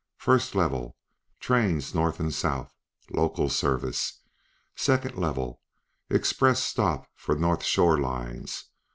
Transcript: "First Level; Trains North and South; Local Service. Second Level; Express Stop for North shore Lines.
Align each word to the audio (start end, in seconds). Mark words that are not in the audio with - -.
"First 0.17 0.55
Level; 0.55 0.97
Trains 1.39 1.93
North 1.93 2.19
and 2.19 2.33
South; 2.33 2.73
Local 3.11 3.49
Service. 3.49 4.21
Second 4.75 5.15
Level; 5.15 5.61
Express 6.09 6.63
Stop 6.63 7.05
for 7.13 7.35
North 7.35 7.61
shore 7.63 7.99
Lines. 7.99 8.65